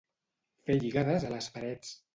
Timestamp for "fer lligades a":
0.69-1.33